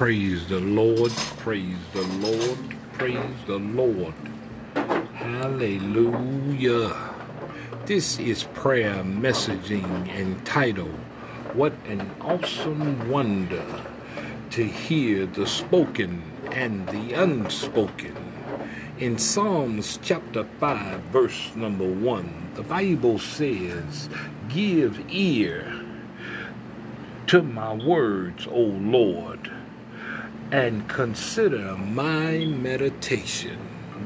Praise 0.00 0.48
the 0.48 0.60
Lord, 0.60 1.12
praise 1.40 1.76
the 1.92 2.00
Lord, 2.00 2.58
praise 2.94 3.36
the 3.46 3.58
Lord. 3.58 4.14
Hallelujah. 5.12 6.96
This 7.84 8.18
is 8.18 8.44
prayer 8.44 9.04
messaging 9.04 10.08
entitled, 10.08 10.98
What 11.52 11.74
an 11.86 12.10
Awesome 12.22 13.10
Wonder 13.10 13.66
to 14.52 14.64
Hear 14.64 15.26
the 15.26 15.46
Spoken 15.46 16.22
and 16.50 16.88
the 16.88 17.12
Unspoken. 17.12 18.16
In 18.98 19.18
Psalms 19.18 19.98
chapter 20.02 20.44
5, 20.44 21.00
verse 21.12 21.54
number 21.54 21.86
1, 21.86 22.52
the 22.54 22.62
Bible 22.62 23.18
says, 23.18 24.08
Give 24.48 24.98
ear 25.10 25.84
to 27.26 27.42
my 27.42 27.74
words, 27.74 28.46
O 28.46 28.60
Lord, 28.60 29.59
and 30.52 30.88
consider 30.88 31.76
my 31.76 32.38
meditation. 32.46 33.58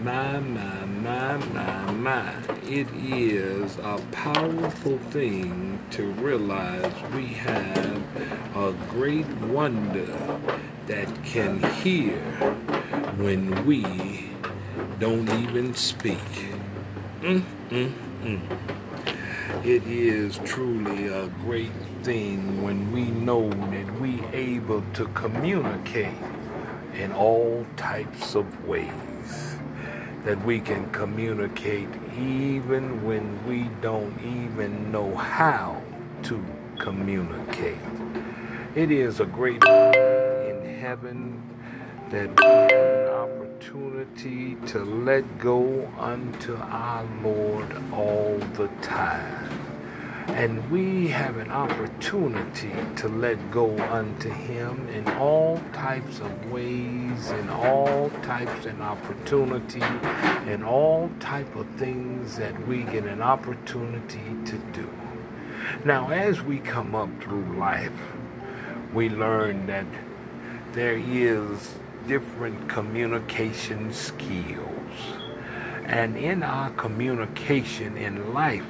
My, 0.03 0.41
my, 0.41 0.85
my, 0.87 1.37
my, 1.39 1.93
my. 1.93 2.35
It 2.65 2.89
is 2.95 3.79
a 3.79 3.99
powerful 4.13 4.99
thing 5.11 5.79
to 5.93 6.05
realize 6.13 6.93
we 7.15 7.27
have 7.27 8.03
a 8.57 8.75
great 8.91 9.29
wonder 9.43 10.41
that 10.87 11.25
can 11.25 11.63
hear 11.83 12.19
when 13.17 13.65
we 13.65 14.31
don't 15.01 15.31
even 15.45 15.75
speak. 15.75 16.19
Mm, 17.23 17.43
mm, 17.71 17.93
mm. 18.23 18.84
It 19.65 19.87
is 19.87 20.39
truly 20.45 21.07
a 21.07 21.29
great 21.41 21.73
thing 22.03 22.63
when 22.63 22.93
we 22.93 23.05
know 23.05 23.49
that 23.49 23.99
we 23.99 24.23
able 24.35 24.83
to 24.93 25.07
communicate 25.15 26.19
in 26.93 27.13
all 27.13 27.65
types 27.75 28.35
of 28.35 28.67
ways. 28.67 29.57
That 30.27 30.45
we 30.45 30.61
can 30.61 30.91
communicate 30.91 31.89
even 32.15 33.07
when 33.07 33.43
we 33.49 33.71
don't 33.81 34.15
even 34.21 34.93
know 34.93 35.15
how 35.15 35.81
to 36.25 36.45
communicate. 36.79 37.81
It 38.75 38.91
is 38.91 39.21
a 39.21 39.25
great 39.25 39.65
in 39.65 40.77
heaven 40.79 41.43
that 42.11 42.29
we 42.39 42.45
have 42.45 42.71
an 42.71 43.09
opportunity 43.09 44.57
to 44.67 44.85
let 44.85 45.39
go 45.39 45.91
unto 45.99 46.55
our 46.57 47.05
Lord 47.23 47.75
all 47.95 48.37
the 48.57 48.69
time. 48.83 49.54
And 50.29 50.71
we 50.71 51.09
have 51.09 51.37
an 51.37 51.51
opportunity 51.51 52.73
to 52.97 53.09
let 53.09 53.51
go 53.51 53.79
unto 53.79 54.31
Him 54.31 54.89
in 54.89 55.07
all 55.17 55.61
types 55.73 56.19
of 56.21 56.51
ways, 56.51 57.31
in 57.31 57.49
all 57.51 58.11
types 58.23 58.65
and 58.65 58.83
opportunity, 58.83 59.83
in 60.51 60.65
all 60.65 61.11
type 61.21 61.55
of 61.55 61.69
things 61.77 62.37
that 62.37 62.67
we 62.67 62.83
get 62.85 63.05
an 63.05 63.23
opportunity 63.23 64.35
to 64.47 64.59
do. 64.73 64.89
Now, 65.85 66.09
as 66.09 66.43
we 66.43 66.59
come 66.59 66.95
up 66.95 67.11
through 67.23 67.57
life, 67.59 67.93
we 68.93 69.09
learn 69.09 69.67
that 69.67 69.87
there 70.73 70.97
is 70.97 71.75
different 72.09 72.69
communication 72.69 73.93
skills. 73.93 74.69
And 75.85 76.17
in 76.17 76.43
our 76.43 76.71
communication 76.71 77.97
in 77.97 78.33
life, 78.33 78.65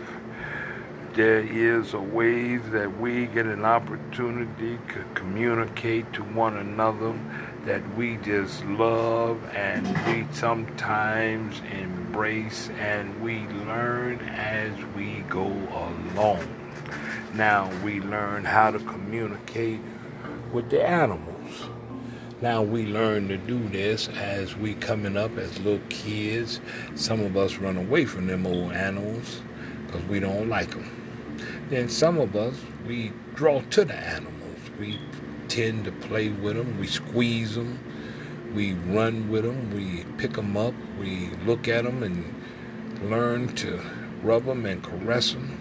there 1.15 1.43
is 1.43 1.95
a 1.95 2.01
ways 2.01 2.61
that 2.71 2.99
we 2.99 3.27
get 3.27 3.47
an 3.47 3.65
opportunity 3.65 4.77
to 4.89 5.05
communicate 5.15 6.13
to 6.13 6.25
one 6.25 6.57
another 6.57 7.17
that 7.65 7.97
we 7.97 8.17
just 8.17 8.65
love 8.65 9.41
and 9.55 9.87
we 10.09 10.27
sometimes 10.35 11.61
embrace 11.71 12.69
and 12.81 13.23
we 13.23 13.47
learn 13.65 14.19
as 14.31 14.77
we 14.97 15.21
go 15.29 15.47
along. 15.47 16.49
Now 17.33 17.71
we 17.85 18.01
learn 18.01 18.45
how 18.45 18.73
to 18.73 18.81
communicate 18.81 19.81
with 20.53 20.69
the 20.69 20.85
animals. 20.85 21.69
Now 22.41 22.63
we 22.63 22.87
learn 22.87 23.29
to 23.29 23.37
do 23.37 23.69
this 23.69 24.09
as 24.09 24.57
we 24.57 24.75
coming 24.75 25.17
up 25.17 25.39
as 25.39 25.61
little 25.61 25.87
kids. 25.91 26.61
Some 26.97 27.21
of 27.21 27.37
us 27.37 27.59
run 27.59 27.77
away 27.77 28.05
from 28.05 28.27
them 28.27 28.49
old 28.49 28.73
animals 28.73 29.43
because 29.87 30.03
we 30.07 30.19
don't 30.19 30.49
like 30.49 30.71
them. 30.71 31.04
Then 31.71 31.89
some 31.89 32.19
of 32.19 32.37
us, 32.37 32.57
we 32.87 33.13
draw 33.35 33.63
to 33.71 33.85
the 33.85 33.95
animals. 33.95 34.59
We 34.79 35.01
tend 35.49 35.87
to 35.87 35.93
play 35.93 36.29
with 36.29 36.57
them. 36.57 36.79
We 36.79 36.87
squeeze 36.87 37.55
them. 37.55 37.79
We 38.55 38.75
run 38.75 39.31
with 39.31 39.45
them. 39.45 39.71
We 39.73 40.05
pick 40.19 40.35
them 40.35 40.57
up. 40.57 40.75
We 41.01 41.31
look 41.47 41.67
at 41.67 41.85
them 41.85 42.03
and 42.03 42.35
learn 43.11 43.55
to 43.57 43.81
rub 44.23 44.45
them 44.45 44.67
and 44.67 44.83
caress 44.83 45.33
them. 45.33 45.61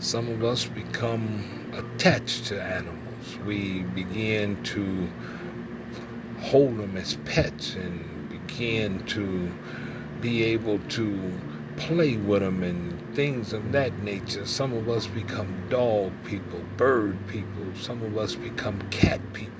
Some 0.00 0.28
of 0.28 0.42
us 0.42 0.66
become 0.66 1.44
attached 1.72 2.46
to 2.46 2.60
animals. 2.60 3.38
We 3.46 3.82
begin 3.82 4.62
to 4.64 5.08
hold 6.40 6.78
them 6.78 6.96
as 6.96 7.16
pets 7.24 7.74
and 7.74 8.28
begin 8.28 9.04
to 9.06 9.52
be 10.20 10.42
able 10.44 10.78
to 10.80 11.32
play 11.78 12.16
with 12.16 12.42
them 12.42 12.62
and 12.62 13.14
things 13.14 13.52
of 13.52 13.72
that 13.72 14.02
nature. 14.02 14.44
Some 14.46 14.72
of 14.72 14.88
us 14.88 15.06
become 15.06 15.68
dog 15.68 16.12
people, 16.24 16.60
bird 16.76 17.16
people. 17.28 17.74
Some 17.74 18.02
of 18.02 18.18
us 18.18 18.34
become 18.34 18.82
cat 18.90 19.20
people. 19.32 19.54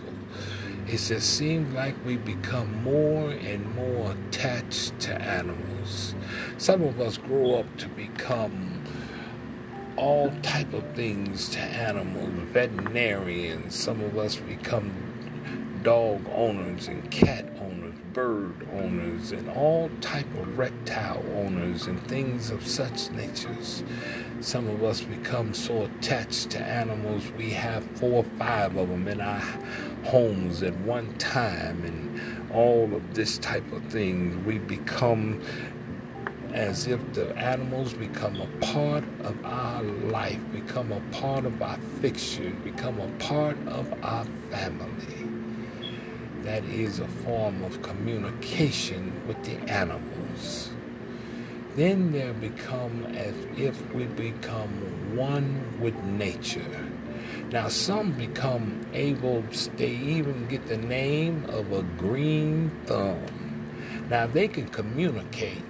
It 0.87 0.99
just 0.99 1.37
seems 1.37 1.75
like 1.75 1.95
we 2.05 2.17
become 2.17 2.83
more 2.83 3.31
and 3.31 3.75
more 3.75 4.13
attached 4.13 4.99
to 5.01 5.15
animals. 5.21 6.15
Some 6.57 6.83
of 6.83 7.01
us 7.01 7.19
grow 7.19 7.57
up 7.57 7.77
to 7.79 7.89
become 7.89 8.83
all 9.97 10.33
type 10.43 10.73
of 10.73 10.85
things 10.95 11.49
to 11.51 11.59
animals, 11.59 12.31
veterinarians. 12.53 13.75
Some 13.75 14.01
of 14.01 14.17
us 14.17 14.37
become 14.37 14.93
dog 15.83 16.21
owners 16.35 16.89
and 16.89 17.11
cat 17.11 17.45
owners, 17.61 17.95
bird 18.13 18.67
owners, 18.73 19.33
and 19.33 19.49
all 19.51 19.91
type 20.01 20.27
of 20.39 20.59
reptile 20.59 21.23
owners 21.37 21.87
and 21.87 22.01
things 22.09 22.51
of 22.51 22.67
such 22.67 23.11
natures. 23.11 23.83
Some 24.41 24.69
of 24.69 24.83
us 24.83 25.03
become 25.03 25.55
so 25.55 25.85
attached 25.85 26.51
to 26.51 26.61
animals 26.61 27.31
we 27.37 27.51
have 27.51 27.85
four 27.99 28.25
or 28.25 28.39
five 28.39 28.77
of 28.77 28.89
them 28.89 29.07
in 29.09 29.21
our 29.21 29.43
homes 30.05 30.63
at 30.63 30.77
one 30.79 31.15
time, 31.19 31.85
and 31.85 32.51
all 32.51 32.93
of 32.95 33.15
this 33.15 33.39
type 33.39 33.71
of 33.73 33.85
thing. 33.85 34.45
We 34.45 34.59
become 34.59 35.43
as 36.53 36.87
if 36.87 37.01
the 37.13 37.37
animals 37.37 37.93
become 37.93 38.41
a 38.41 38.47
part 38.67 39.05
of 39.21 39.45
our 39.45 39.83
life, 39.83 40.41
become 40.51 40.93
a 40.93 41.01
part 41.13 41.45
of 41.45 41.61
our 41.63 41.79
fixture, 42.01 42.51
become 42.65 42.99
a 43.01 43.09
part 43.19 43.57
of 43.69 43.93
our 44.03 44.25
family 44.51 45.28
that 46.49 46.65
is 46.65 46.99
a 46.99 47.07
form 47.07 47.63
of 47.63 47.83
communication 47.83 49.13
with 49.27 49.37
the 49.45 49.57
animals. 49.71 50.71
Then 51.77 52.11
they 52.11 52.33
become 52.33 53.05
as 53.15 53.35
if 53.59 53.77
we 53.93 54.05
become 54.05 54.71
one 55.15 55.79
with 55.79 55.95
nature. 56.05 56.87
Now, 57.51 57.69
some 57.69 58.13
become 58.13 58.81
able, 58.95 59.45
they 59.77 59.91
even 59.91 60.49
get 60.49 60.67
the 60.69 60.79
name 60.79 61.45
of 61.51 61.71
a 61.71 61.83
green 61.99 62.71
thumb. 62.87 64.07
Now, 64.09 64.27
they 64.27 64.49
can 64.49 64.69
communicate 64.69 65.68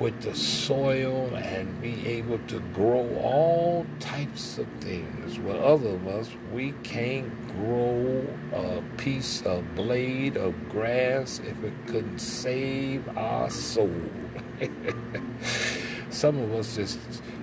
with 0.00 0.22
the 0.22 0.34
soil 0.34 1.30
and 1.36 1.80
be 1.82 2.06
able 2.08 2.38
to 2.48 2.58
grow 2.72 3.06
all 3.18 3.86
types 4.00 4.56
of 4.56 4.66
things. 4.80 5.38
Well, 5.38 5.62
other 5.62 5.90
of 5.90 6.06
us, 6.08 6.30
we 6.52 6.72
can't 6.82 7.30
grow 7.48 8.26
a 8.54 8.82
piece 8.96 9.42
of 9.42 9.74
blade 9.74 10.38
of 10.38 10.54
grass 10.70 11.38
if 11.44 11.62
it 11.62 11.74
couldn't 11.86 12.18
save 12.18 13.06
our 13.16 13.50
soul. 13.50 13.94
some 16.10 16.38
of 16.38 16.54
us 16.54 16.76
just, 16.76 16.98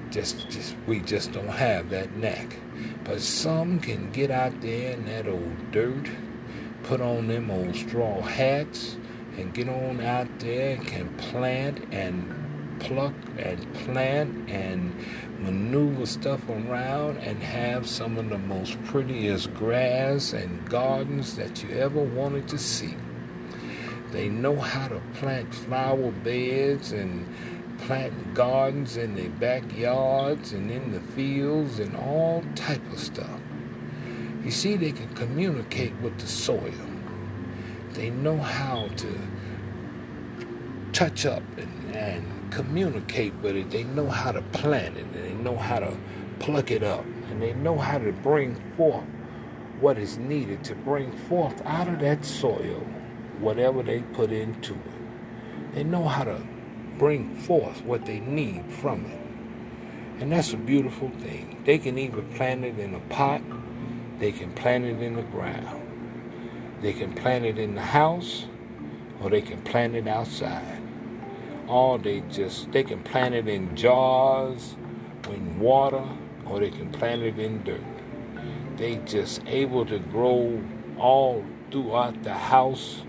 just, 0.09 0.49
just, 0.49 0.75
we 0.87 0.99
just 1.01 1.31
don't 1.31 1.47
have 1.47 1.91
that 1.91 2.15
knack. 2.17 2.57
But 3.03 3.21
some 3.21 3.79
can 3.79 4.11
get 4.11 4.31
out 4.31 4.61
there 4.61 4.93
in 4.93 5.05
that 5.05 5.27
old 5.27 5.71
dirt, 5.71 6.09
put 6.83 7.01
on 7.01 7.27
them 7.27 7.51
old 7.51 7.75
straw 7.75 8.21
hats, 8.21 8.96
and 9.37 9.53
get 9.53 9.69
on 9.69 10.01
out 10.01 10.27
there 10.39 10.75
and 10.75 10.87
can 10.87 11.07
plant 11.17 11.85
and 11.91 12.33
pluck 12.79 13.13
and 13.37 13.73
plant 13.73 14.49
and 14.49 14.93
maneuver 15.39 16.05
stuff 16.05 16.47
around 16.49 17.17
and 17.17 17.41
have 17.41 17.87
some 17.87 18.17
of 18.17 18.29
the 18.29 18.37
most 18.37 18.81
prettiest 18.85 19.53
grass 19.53 20.33
and 20.33 20.67
gardens 20.69 21.35
that 21.35 21.63
you 21.63 21.69
ever 21.77 22.01
wanted 22.01 22.47
to 22.47 22.57
see. 22.57 22.95
They 24.11 24.29
know 24.29 24.55
how 24.55 24.87
to 24.87 25.01
plant 25.15 25.53
flower 25.53 26.11
beds 26.11 26.91
and 26.91 27.27
plant 27.79 28.33
gardens 28.33 28.97
in 28.97 29.15
their 29.15 29.29
backyards 29.29 30.53
and 30.53 30.71
in 30.71 30.91
the 30.91 30.99
fields 30.99 31.79
and 31.79 31.95
all 31.95 32.43
type 32.55 32.81
of 32.91 32.99
stuff. 32.99 33.39
You 34.43 34.51
see, 34.51 34.77
they 34.77 34.91
can 34.91 35.13
communicate 35.13 35.93
with 36.01 36.17
the 36.19 36.27
soil. 36.27 36.96
They 37.97 38.11
know 38.11 38.37
how 38.37 38.87
to 38.95 39.19
touch 40.93 41.25
up 41.25 41.41
and, 41.57 41.95
and 41.95 42.51
communicate 42.51 43.33
with 43.41 43.55
it. 43.55 43.71
They 43.71 43.83
know 43.83 44.07
how 44.07 44.31
to 44.31 44.41
plant 44.43 44.97
it, 44.97 45.11
they 45.13 45.33
know 45.33 45.57
how 45.57 45.79
to 45.79 45.97
pluck 46.39 46.69
it 46.69 46.83
up, 46.83 47.03
and 47.29 47.41
they 47.41 47.53
know 47.53 47.77
how 47.77 47.97
to 47.97 48.11
bring 48.11 48.55
forth 48.75 49.03
what 49.79 49.97
is 49.97 50.17
needed 50.17 50.63
to 50.65 50.75
bring 50.75 51.11
forth 51.11 51.59
out 51.65 51.87
of 51.87 51.99
that 51.99 52.23
soil 52.23 52.85
whatever 53.39 53.83
they 53.83 54.01
put 54.13 54.31
into 54.31 54.73
it. 54.73 55.73
They 55.73 55.83
know 55.83 56.05
how 56.05 56.23
to 56.23 56.39
bring 56.97 57.35
forth 57.35 57.83
what 57.83 58.05
they 58.05 58.19
need 58.19 58.63
from 58.79 59.05
it. 59.05 60.21
And 60.21 60.31
that's 60.31 60.53
a 60.53 60.57
beautiful 60.57 61.09
thing. 61.19 61.61
They 61.65 61.77
can 61.77 61.97
either 61.97 62.21
plant 62.35 62.63
it 62.63 62.79
in 62.79 62.95
a 62.95 62.99
pot, 63.01 63.41
they 64.19 64.31
can 64.31 64.51
plant 64.53 64.85
it 64.85 65.01
in 65.01 65.15
the 65.15 65.23
ground. 65.23 65.86
They 66.81 66.93
can 66.93 67.13
plant 67.13 67.45
it 67.45 67.57
in 67.57 67.75
the 67.75 67.81
house, 67.81 68.45
or 69.21 69.29
they 69.29 69.41
can 69.41 69.61
plant 69.63 69.95
it 69.95 70.07
outside. 70.07 70.81
Or 71.67 71.97
they 71.97 72.21
just, 72.31 72.71
they 72.71 72.83
can 72.83 73.03
plant 73.03 73.35
it 73.35 73.47
in 73.47 73.75
jars, 73.75 74.75
in 75.27 75.59
water, 75.59 76.05
or 76.45 76.59
they 76.59 76.69
can 76.69 76.91
plant 76.91 77.23
it 77.23 77.39
in 77.39 77.63
dirt. 77.63 77.81
They 78.77 78.97
just 78.97 79.41
able 79.47 79.85
to 79.87 79.99
grow 79.99 80.63
all 80.97 81.43
throughout 81.71 82.23
the 82.23 82.33
house, 82.33 83.01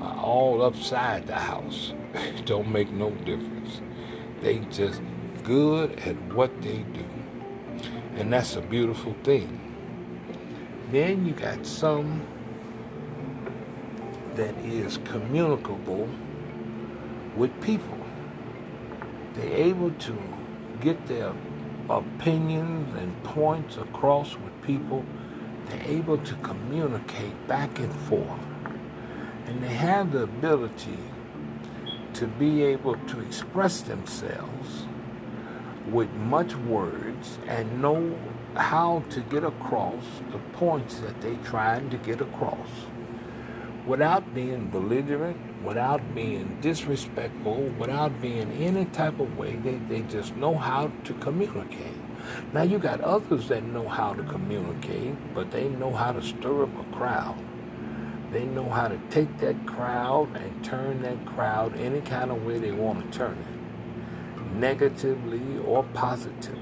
uh, 0.00 0.20
all 0.20 0.62
upside 0.62 1.26
the 1.26 1.36
house. 1.36 1.94
Don't 2.44 2.70
make 2.70 2.90
no 2.90 3.10
difference. 3.10 3.80
They 4.40 4.58
just 4.70 5.00
good 5.44 5.98
at 6.00 6.16
what 6.34 6.62
they 6.62 6.78
do. 6.78 7.06
And 8.16 8.32
that's 8.32 8.56
a 8.56 8.60
beautiful 8.60 9.14
thing. 9.22 9.60
Then 10.90 11.26
you 11.26 11.32
got 11.32 11.64
some 11.66 12.22
that 14.36 14.56
is 14.58 14.98
communicable 15.04 16.08
with 17.36 17.60
people. 17.60 17.98
They're 19.34 19.56
able 19.56 19.90
to 19.90 20.18
get 20.80 21.06
their 21.06 21.32
opinions 21.88 22.96
and 22.96 23.22
points 23.24 23.76
across 23.76 24.36
with 24.36 24.62
people. 24.62 25.04
They're 25.66 25.86
able 25.86 26.18
to 26.18 26.34
communicate 26.36 27.46
back 27.46 27.78
and 27.78 27.92
forth. 27.92 28.40
And 29.46 29.62
they 29.62 29.74
have 29.74 30.12
the 30.12 30.22
ability 30.22 30.98
to 32.14 32.26
be 32.26 32.62
able 32.62 32.96
to 32.96 33.20
express 33.20 33.82
themselves 33.82 34.84
with 35.90 36.12
much 36.14 36.54
words 36.54 37.38
and 37.46 37.82
know 37.82 38.16
how 38.54 39.02
to 39.10 39.20
get 39.20 39.44
across 39.44 40.04
the 40.30 40.38
points 40.56 41.00
that 41.00 41.20
they're 41.20 41.36
trying 41.44 41.90
to 41.90 41.96
get 41.98 42.20
across 42.20 42.68
without 43.86 44.34
being 44.34 44.68
belligerent, 44.70 45.36
without 45.62 46.14
being 46.14 46.58
disrespectful, 46.60 47.72
without 47.78 48.20
being 48.20 48.50
any 48.52 48.86
type 48.86 49.18
of 49.20 49.36
way. 49.36 49.56
They, 49.56 49.74
they 49.88 50.02
just 50.02 50.36
know 50.36 50.54
how 50.54 50.90
to 51.04 51.14
communicate. 51.14 51.96
Now 52.52 52.62
you 52.62 52.78
got 52.78 53.00
others 53.02 53.48
that 53.48 53.62
know 53.62 53.88
how 53.88 54.14
to 54.14 54.22
communicate, 54.22 55.34
but 55.34 55.50
they 55.50 55.68
know 55.68 55.92
how 55.92 56.12
to 56.12 56.22
stir 56.22 56.62
up 56.62 56.78
a 56.78 56.96
crowd. 56.96 57.38
They 58.32 58.44
know 58.44 58.68
how 58.68 58.88
to 58.88 58.98
take 59.10 59.38
that 59.38 59.66
crowd 59.66 60.34
and 60.36 60.64
turn 60.64 61.02
that 61.02 61.24
crowd 61.26 61.76
any 61.76 62.00
kind 62.00 62.30
of 62.30 62.44
way 62.44 62.58
they 62.58 62.72
want 62.72 63.12
to 63.12 63.18
turn 63.18 63.36
it, 63.38 64.54
negatively 64.54 65.58
or 65.64 65.84
positively. 65.94 66.60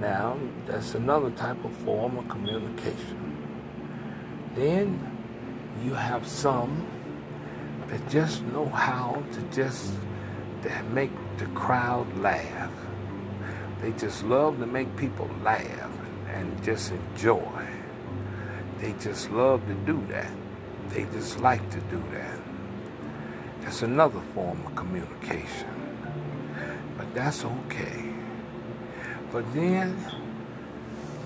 Now, 0.00 0.38
that's 0.66 0.94
another 0.94 1.30
type 1.30 1.62
of 1.64 1.72
form 1.72 2.18
of 2.18 2.28
communication. 2.28 3.36
Then 4.54 5.15
you 5.84 5.94
have 5.94 6.26
some 6.26 6.86
that 7.88 8.08
just 8.08 8.42
know 8.46 8.68
how 8.68 9.22
to 9.32 9.40
just 9.54 9.92
make 10.90 11.12
the 11.38 11.46
crowd 11.46 12.06
laugh. 12.18 12.72
They 13.80 13.92
just 13.92 14.24
love 14.24 14.58
to 14.58 14.66
make 14.66 14.94
people 14.96 15.28
laugh 15.42 15.90
and 16.32 16.62
just 16.64 16.92
enjoy. 16.92 17.66
They 18.80 18.94
just 19.00 19.30
love 19.30 19.66
to 19.66 19.74
do 19.74 20.04
that. 20.08 20.30
They 20.88 21.04
just 21.12 21.40
like 21.40 21.68
to 21.70 21.80
do 21.82 22.02
that. 22.12 22.38
That's 23.60 23.82
another 23.82 24.20
form 24.34 24.64
of 24.66 24.74
communication. 24.76 25.68
But 26.96 27.14
that's 27.14 27.44
okay. 27.44 28.14
But 29.32 29.44
then 29.54 29.96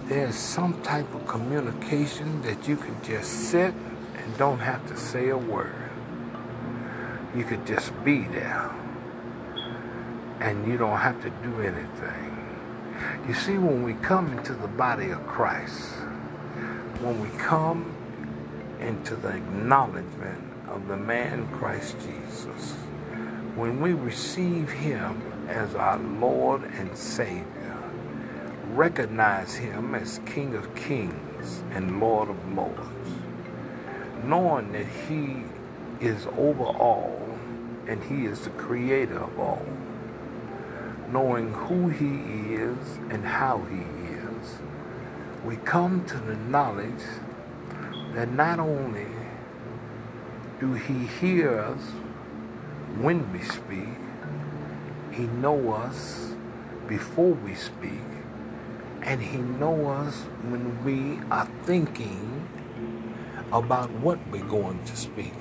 there's 0.06 0.34
some 0.34 0.80
type 0.82 1.12
of 1.14 1.26
communication 1.26 2.42
that 2.42 2.66
you 2.66 2.76
can 2.76 2.96
just 3.02 3.50
sit 3.50 3.74
don't 4.36 4.58
have 4.60 4.86
to 4.88 4.96
say 4.96 5.28
a 5.28 5.38
word. 5.38 5.90
You 7.34 7.44
could 7.44 7.66
just 7.66 7.92
be 8.04 8.24
there. 8.24 8.70
And 10.40 10.66
you 10.66 10.76
don't 10.78 10.98
have 10.98 11.22
to 11.22 11.30
do 11.30 11.60
anything. 11.60 12.36
You 13.28 13.34
see, 13.34 13.58
when 13.58 13.82
we 13.82 13.94
come 13.94 14.36
into 14.36 14.52
the 14.54 14.68
body 14.68 15.10
of 15.10 15.26
Christ, 15.26 15.92
when 17.00 17.20
we 17.20 17.28
come 17.38 17.94
into 18.80 19.16
the 19.16 19.28
acknowledgement 19.36 20.42
of 20.68 20.88
the 20.88 20.96
man 20.96 21.48
Christ 21.48 21.96
Jesus, 22.00 22.72
when 23.56 23.80
we 23.80 23.92
receive 23.92 24.70
him 24.70 25.22
as 25.48 25.74
our 25.74 25.98
Lord 25.98 26.62
and 26.62 26.96
Savior, 26.96 27.44
recognize 28.72 29.54
him 29.54 29.94
as 29.94 30.20
King 30.26 30.54
of 30.54 30.74
Kings 30.74 31.62
and 31.72 32.00
Lord 32.00 32.28
of 32.28 32.52
Lords, 32.54 33.10
knowing 34.24 34.72
that 34.72 34.86
he 34.86 35.42
is 36.00 36.26
over 36.38 36.64
all 36.64 37.20
and 37.86 38.02
he 38.04 38.26
is 38.26 38.42
the 38.42 38.50
creator 38.50 39.18
of 39.18 39.38
all, 39.38 39.66
knowing 41.10 41.52
who 41.52 41.88
he 41.88 42.54
is 42.54 42.78
and 43.10 43.24
how 43.24 43.58
he 43.70 43.80
is, 44.14 44.58
we 45.44 45.56
come 45.56 46.04
to 46.04 46.16
the 46.18 46.36
knowledge 46.36 47.02
that 48.14 48.30
not 48.30 48.58
only 48.58 49.06
do 50.60 50.74
he 50.74 51.06
hear 51.06 51.58
us 51.58 51.80
when 53.00 53.32
we 53.32 53.42
speak, 53.42 53.88
he 55.12 55.22
know 55.22 55.72
us 55.72 56.32
before 56.86 57.32
we 57.32 57.54
speak, 57.54 58.02
and 59.02 59.22
he 59.22 59.38
know 59.38 59.88
us 59.88 60.22
when 60.50 60.84
we 60.84 61.18
are 61.30 61.48
thinking 61.64 62.46
about 63.52 63.90
what 63.90 64.18
we're 64.30 64.44
going 64.44 64.82
to 64.84 64.96
speak. 64.96 65.34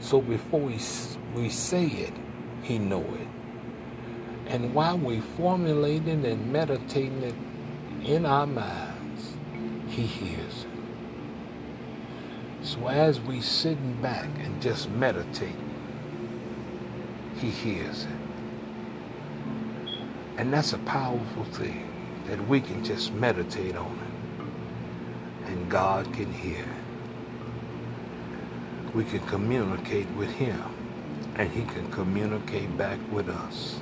So 0.00 0.20
before 0.20 0.60
we, 0.60 0.78
we 1.34 1.48
say 1.48 1.86
it, 1.86 2.14
he 2.62 2.78
know 2.78 3.02
it. 3.02 3.28
And 4.46 4.74
while 4.74 4.98
we 4.98 5.20
formulating 5.20 6.24
and 6.24 6.52
meditating 6.52 7.22
it 7.22 7.34
in 8.04 8.26
our 8.26 8.46
minds, 8.46 9.34
he 9.88 10.02
hears 10.02 10.64
it. 10.64 10.70
So 12.66 12.88
as 12.88 13.20
we 13.20 13.40
sitting 13.40 13.94
back 14.02 14.28
and 14.40 14.60
just 14.62 14.90
meditate, 14.90 15.56
he 17.38 17.50
hears 17.50 18.04
it. 18.04 18.10
And 20.38 20.52
that's 20.52 20.72
a 20.72 20.78
powerful 20.78 21.44
thing 21.44 21.88
that 22.26 22.48
we 22.48 22.60
can 22.60 22.84
just 22.84 23.12
meditate 23.14 23.76
on 23.76 23.98
it. 23.98 25.48
And 25.50 25.70
God 25.70 26.12
can 26.12 26.32
hear. 26.32 26.66
We 28.96 29.04
can 29.04 29.20
communicate 29.26 30.08
with 30.16 30.30
him 30.30 30.60
and 31.36 31.50
he 31.50 31.62
can 31.64 31.90
communicate 31.92 32.76
back 32.76 32.98
with 33.12 33.28
us. 33.28 33.78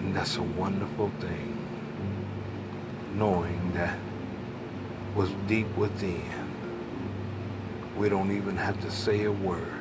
And 0.00 0.14
that's 0.14 0.36
a 0.36 0.42
wonderful 0.42 1.10
thing. 1.18 1.56
Knowing 3.16 3.72
that 3.72 3.98
was 5.14 5.30
deep 5.48 5.74
within 5.76 6.42
we 7.96 8.08
don't 8.08 8.34
even 8.34 8.56
have 8.56 8.80
to 8.80 8.90
say 8.90 9.24
a 9.24 9.32
word, 9.32 9.80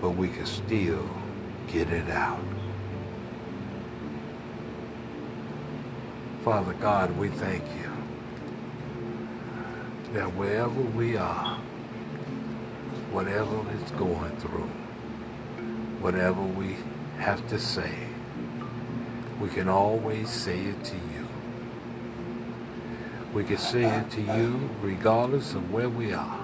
but 0.00 0.10
we 0.10 0.28
can 0.28 0.46
still 0.46 1.08
get 1.68 1.90
it 1.90 2.08
out. 2.10 2.40
Father 6.44 6.74
God, 6.74 7.16
we 7.18 7.28
thank 7.28 7.64
you 7.64 7.90
that 10.12 10.32
wherever 10.34 10.80
we 10.80 11.16
are, 11.16 11.55
whatever 13.16 13.64
is 13.72 13.90
going 13.92 14.36
through, 14.36 14.68
whatever 16.02 16.42
we 16.42 16.76
have 17.16 17.48
to 17.48 17.58
say, 17.58 17.90
we 19.40 19.48
can 19.48 19.70
always 19.70 20.28
say 20.28 20.60
it 20.60 20.84
to 20.84 20.96
you. 20.96 21.26
We 23.32 23.42
can 23.44 23.56
say 23.56 23.84
it 23.84 24.10
to 24.10 24.20
you 24.20 24.68
regardless 24.82 25.54
of 25.54 25.72
where 25.72 25.88
we 25.88 26.12
are 26.12 26.40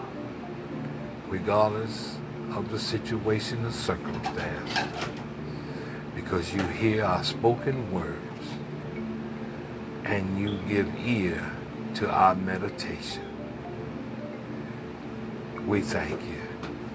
regardless 1.28 2.16
of 2.54 2.70
the 2.70 2.78
situation 2.78 3.66
or 3.66 3.72
circumstance, 3.72 4.78
because 6.14 6.54
you 6.54 6.62
hear 6.62 7.04
our 7.04 7.22
spoken 7.22 7.92
words 7.92 8.46
and 10.04 10.38
you 10.38 10.58
give 10.66 10.88
ear 11.04 11.52
to 11.96 12.10
our 12.10 12.34
meditation. 12.34 13.24
We 15.66 15.82
thank 15.82 16.18
you. 16.22 16.41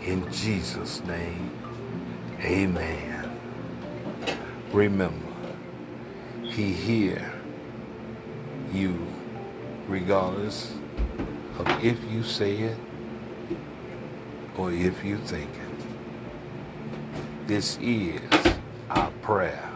In 0.07 0.31
Jesus' 0.31 1.03
name, 1.03 1.51
amen. 2.39 3.29
Remember, 4.71 5.33
he 6.43 6.71
hear 6.71 7.33
you 8.71 9.05
regardless 9.85 10.73
of 11.59 11.67
if 11.83 12.01
you 12.09 12.23
say 12.23 12.55
it 12.55 12.77
or 14.57 14.71
if 14.71 15.03
you 15.03 15.17
think 15.17 15.49
it. 15.49 17.47
This 17.47 17.77
is 17.81 18.21
our 18.89 19.11
prayer 19.21 19.69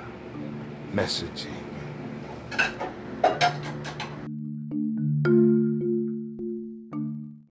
messaging. 0.93 1.60